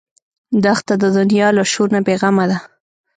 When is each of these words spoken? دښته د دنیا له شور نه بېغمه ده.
دښته 0.63 0.93
د 1.03 1.05
دنیا 1.17 1.47
له 1.57 1.63
شور 1.71 1.87
نه 1.95 1.99
بېغمه 2.05 2.45
ده. 2.49 2.57